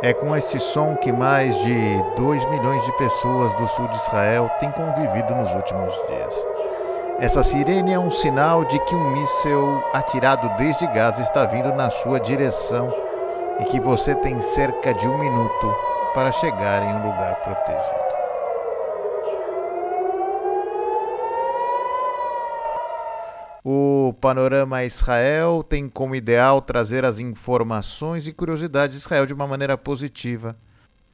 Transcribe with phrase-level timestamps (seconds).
[0.00, 4.48] É com este som que mais de 2 milhões de pessoas do sul de Israel
[4.60, 6.46] têm convivido nos últimos dias.
[7.18, 11.90] Essa sirene é um sinal de que um míssil atirado desde Gaza está vindo na
[11.90, 12.94] sua direção
[13.58, 15.74] e que você tem cerca de um minuto
[16.14, 18.07] para chegar em um lugar protegido.
[23.64, 29.46] O Panorama Israel tem como ideal trazer as informações e curiosidades de Israel de uma
[29.46, 30.56] maneira positiva.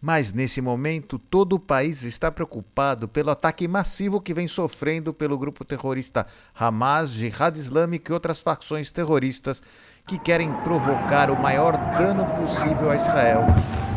[0.00, 5.36] Mas nesse momento, todo o país está preocupado pelo ataque massivo que vem sofrendo pelo
[5.36, 6.26] grupo terrorista
[6.58, 9.62] Hamas, Jihad Islâmico e outras facções terroristas
[10.06, 13.44] que querem provocar o maior dano possível a Israel,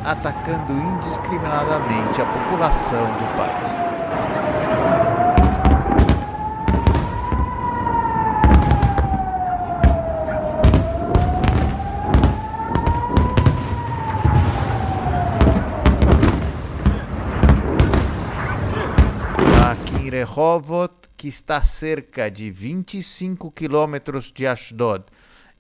[0.03, 3.92] atacando indiscriminadamente a população do país.
[20.23, 25.05] Rehovot, que está cerca de 25 quilômetros de Ashdod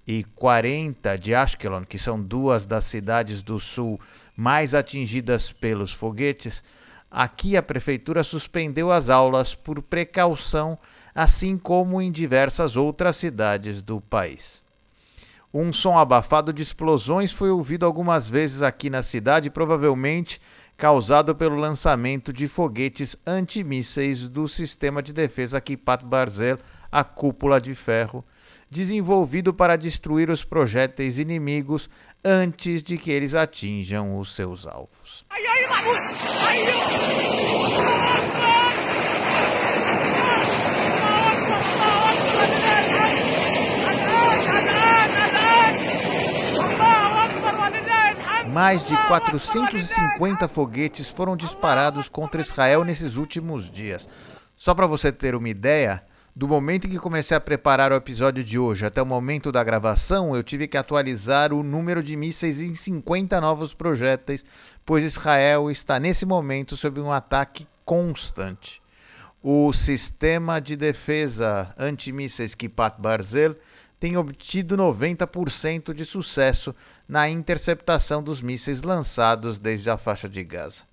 [0.05, 3.99] e 40 de Ashkelon, que são duas das cidades do sul
[4.35, 6.63] mais atingidas pelos foguetes,
[7.09, 10.77] aqui a prefeitura suspendeu as aulas por precaução,
[11.13, 14.62] assim como em diversas outras cidades do país.
[15.53, 20.41] Um som abafado de explosões foi ouvido algumas vezes aqui na cidade, provavelmente
[20.75, 26.57] causado pelo lançamento de foguetes antimísseis do sistema de defesa Kipat Barzel,
[26.91, 28.25] a cúpula de ferro,
[28.67, 31.87] desenvolvido para destruir os projéteis inimigos
[32.25, 35.23] antes de que eles atinjam os seus alvos.
[48.53, 54.07] Mais de 450 foguetes foram disparados contra Israel nesses últimos dias.
[54.55, 56.03] Só para você ter uma ideia,
[56.35, 59.63] do momento em que comecei a preparar o episódio de hoje até o momento da
[59.63, 64.45] gravação, eu tive que atualizar o número de mísseis em 50 novos projéteis,
[64.85, 68.83] pois Israel está nesse momento sob um ataque constante.
[69.41, 73.55] O sistema de defesa antimísseis Kipat Barzel
[74.03, 76.75] tem obtido 90% de sucesso
[77.07, 80.83] na interceptação dos mísseis lançados desde a faixa de Gaza.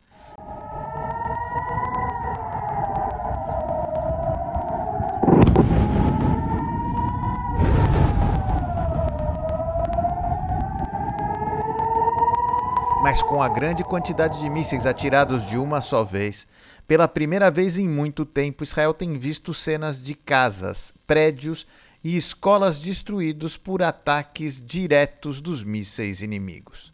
[13.03, 16.47] Mas com a grande quantidade de mísseis atirados de uma só vez,
[16.87, 21.67] pela primeira vez em muito tempo, Israel tem visto cenas de casas, prédios
[22.03, 26.93] e escolas destruídos por ataques diretos dos mísseis inimigos.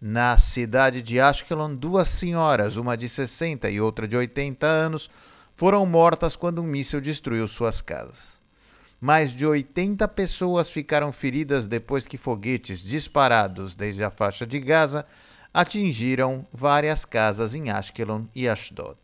[0.00, 5.10] Na cidade de Ashkelon, duas senhoras, uma de 60 e outra de 80 anos,
[5.54, 8.38] foram mortas quando um míssil destruiu suas casas.
[9.00, 15.04] Mais de 80 pessoas ficaram feridas depois que foguetes disparados desde a faixa de Gaza
[15.52, 18.96] atingiram várias casas em Ashkelon e Ashdod.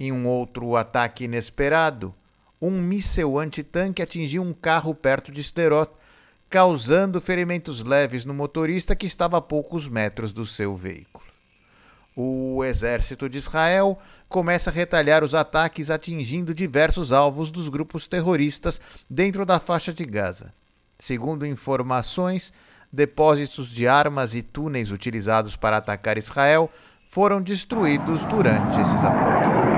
[0.00, 2.12] Em um outro ataque inesperado,
[2.62, 5.90] um míssel antitanque atingiu um carro perto de Sderot,
[6.48, 11.24] causando ferimentos leves no motorista que estava a poucos metros do seu veículo.
[12.14, 18.80] O exército de Israel começa a retalhar os ataques atingindo diversos alvos dos grupos terroristas
[19.10, 20.52] dentro da faixa de Gaza.
[20.98, 22.52] Segundo informações,
[22.92, 26.70] depósitos de armas e túneis utilizados para atacar Israel
[27.08, 29.72] foram destruídos durante esses ataques.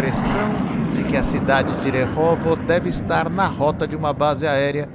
[0.00, 4.88] impressão de que a cidade de Rehovot deve estar na rota de uma base aérea,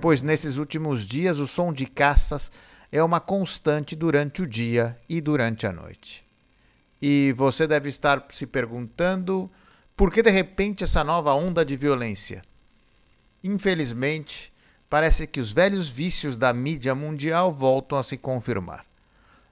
[0.00, 2.50] pois nesses últimos dias o som de caças
[2.90, 6.24] é uma constante durante o dia e durante a noite.
[7.00, 9.48] E você deve estar se perguntando
[9.96, 12.42] por que de repente essa nova onda de violência?
[13.44, 14.52] Infelizmente,
[14.90, 18.84] parece que os velhos vícios da mídia mundial voltam a se confirmar.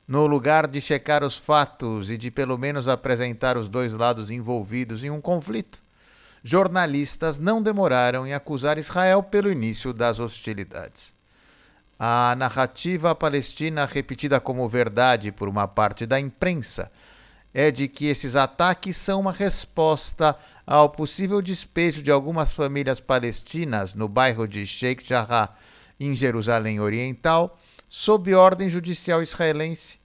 [0.08, 5.05] No lugar de checar os fatos e de pelo menos apresentar os dois lados envolvidos
[5.05, 5.81] em um conflito,
[6.42, 11.14] jornalistas não demoraram em acusar Israel pelo início das hostilidades.
[11.98, 16.90] A narrativa palestina, repetida como verdade por uma parte da imprensa,
[17.52, 23.94] é de que esses ataques são uma resposta ao possível despejo de algumas famílias palestinas
[23.94, 25.54] no bairro de Sheikh Jarrah,
[25.98, 27.58] em Jerusalém Oriental,
[27.88, 29.98] sob ordem judicial israelense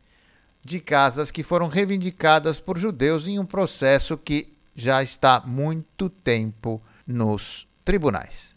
[0.63, 6.09] de casas que foram reivindicadas por judeus em um processo que já está há muito
[6.09, 8.55] tempo nos tribunais.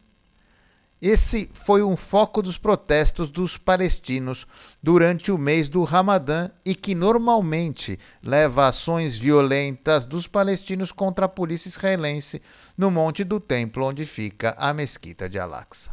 [1.01, 4.49] Esse foi um foco dos protestos dos palestinos
[4.83, 11.27] durante o mês do Ramadã e que normalmente leva a ações violentas dos palestinos contra
[11.27, 12.43] a polícia israelense
[12.77, 15.93] no Monte do Templo, onde fica a Mesquita de Al-Aqsa.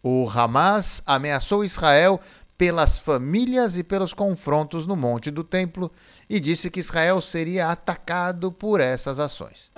[0.00, 2.20] O Hamas ameaçou Israel
[2.56, 5.90] pelas famílias e pelos confrontos no Monte do Templo
[6.28, 9.72] e disse que Israel seria atacado por essas ações.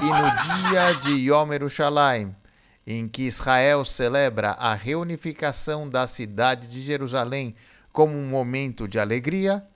[0.00, 2.34] E no dia de Yom Yerushalayim,
[2.86, 7.54] em que Israel celebra a reunificação da cidade de Jerusalém
[7.98, 9.66] como um momento de alegria,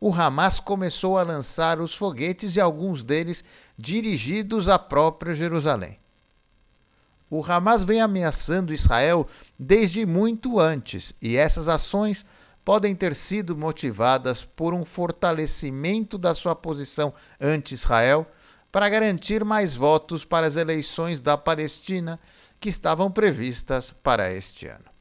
[0.00, 3.44] o Hamas começou a lançar os foguetes e alguns deles
[3.76, 5.98] dirigidos à própria Jerusalém.
[7.28, 9.26] O Hamas vem ameaçando Israel
[9.58, 12.24] desde muito antes, e essas ações
[12.64, 18.24] podem ter sido motivadas por um fortalecimento da sua posição anti-Israel
[18.70, 22.20] para garantir mais votos para as eleições da Palestina
[22.60, 24.93] que estavam previstas para este ano.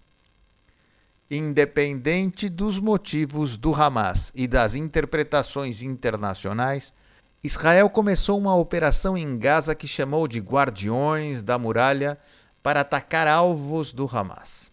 [1.31, 6.93] Independente dos motivos do Hamas e das interpretações internacionais,
[7.43, 12.17] Israel começou uma operação em Gaza que chamou de Guardiões da Muralha
[12.61, 14.71] para atacar alvos do Hamas.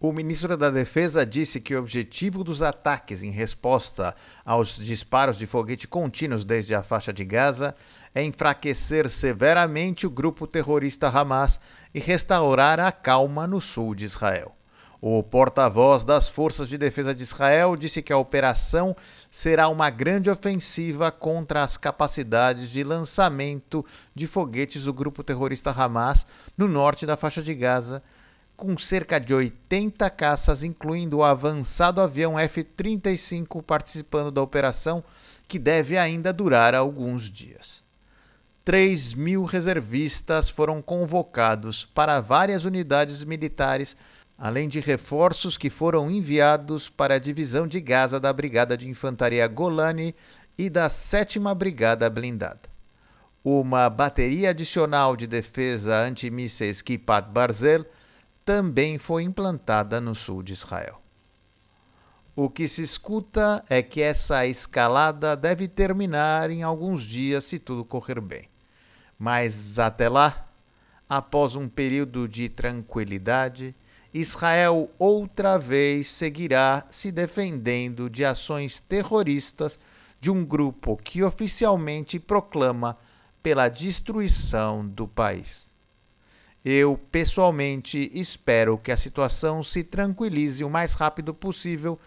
[0.00, 4.14] O ministro da Defesa disse que o objetivo dos ataques em resposta
[4.44, 7.74] aos disparos de foguete contínuos desde a faixa de Gaza
[8.14, 11.58] é enfraquecer severamente o grupo terrorista Hamas
[11.92, 14.57] e restaurar a calma no sul de Israel.
[15.00, 18.96] O porta-voz das Forças de Defesa de Israel disse que a operação
[19.30, 26.26] será uma grande ofensiva contra as capacidades de lançamento de foguetes do grupo terrorista Hamas
[26.56, 28.02] no norte da faixa de Gaza,
[28.56, 35.04] com cerca de 80 caças, incluindo o avançado avião F-35 participando da operação,
[35.46, 37.84] que deve ainda durar alguns dias.
[38.64, 43.96] 3 mil reservistas foram convocados para várias unidades militares,
[44.38, 49.46] além de reforços que foram enviados para a divisão de Gaza da Brigada de Infantaria
[49.48, 50.14] Golani
[50.56, 52.60] e da 7 Brigada Blindada.
[53.44, 57.84] Uma bateria adicional de defesa antimísseis Kipat Barzel
[58.44, 61.00] também foi implantada no sul de Israel.
[62.36, 67.84] O que se escuta é que essa escalada deve terminar em alguns dias se tudo
[67.84, 68.48] correr bem.
[69.18, 70.46] Mas até lá,
[71.08, 73.74] após um período de tranquilidade,
[74.20, 79.78] Israel outra vez seguirá se defendendo de ações terroristas
[80.20, 82.96] de um grupo que oficialmente proclama
[83.42, 85.68] pela destruição do país.
[86.64, 91.98] Eu, pessoalmente, espero que a situação se tranquilize o mais rápido possível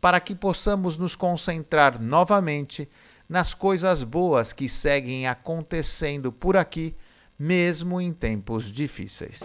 [0.00, 2.88] para que possamos nos concentrar novamente
[3.28, 6.94] nas coisas boas que seguem acontecendo por aqui,
[7.40, 9.40] mesmo em tempos difíceis.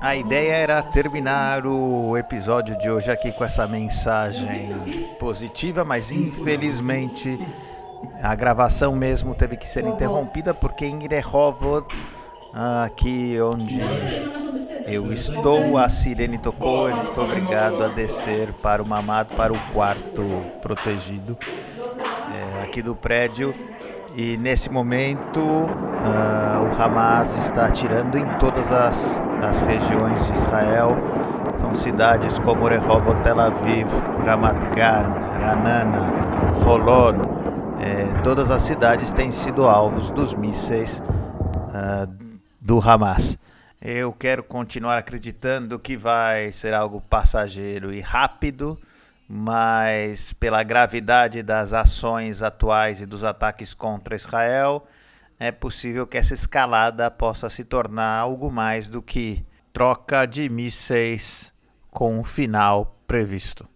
[0.00, 4.48] A ideia era terminar o episódio de hoje aqui com essa mensagem
[5.20, 7.38] positiva, mas infelizmente
[8.22, 11.86] a gravação mesmo teve que ser interrompida porque em Rehovot,
[12.84, 13.80] aqui onde
[14.86, 19.58] eu estou, a sirene tocou, ele foi obrigado a descer para o mamado, para o
[19.72, 20.24] quarto
[20.62, 21.36] protegido
[22.34, 23.54] é, aqui do prédio.
[24.16, 30.96] E nesse momento uh, o Hamas está atirando em todas as, as regiões de Israel.
[31.60, 33.88] São cidades como Rehovot, Tel Aviv,
[34.24, 35.04] Ramat Gan,
[35.40, 36.12] Ranana,
[36.64, 37.27] Holon.
[38.28, 42.06] Todas as cidades têm sido alvos dos mísseis uh,
[42.60, 43.38] do Hamas.
[43.80, 48.78] Eu quero continuar acreditando que vai ser algo passageiro e rápido
[49.26, 54.86] mas pela gravidade das ações atuais e dos ataques contra Israel,
[55.40, 59.42] é possível que essa escalada possa se tornar algo mais do que
[59.72, 61.50] troca de mísseis
[61.90, 63.66] com o final previsto.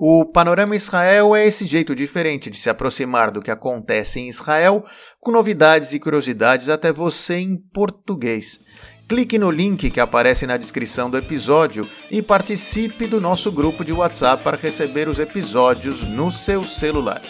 [0.00, 4.84] O Panorama Israel é esse jeito diferente de se aproximar do que acontece em Israel,
[5.18, 8.60] com novidades e curiosidades até você em português.
[9.08, 13.92] Clique no link que aparece na descrição do episódio e participe do nosso grupo de
[13.92, 17.20] WhatsApp para receber os episódios no seu celular.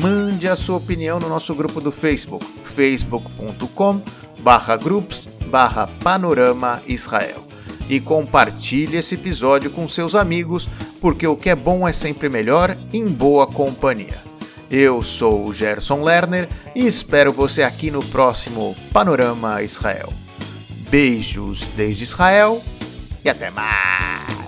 [0.00, 4.00] Mande a sua opinião no nosso grupo do Facebook, facebook.com
[4.80, 5.28] groups
[6.02, 7.46] panorama Israel.
[7.88, 10.68] E compartilhe esse episódio com seus amigos,
[11.06, 14.16] porque o que é bom é sempre melhor em boa companhia.
[14.68, 20.12] Eu sou o Gerson Lerner e espero você aqui no próximo Panorama Israel.
[20.90, 22.60] Beijos desde Israel
[23.24, 24.45] e até mais!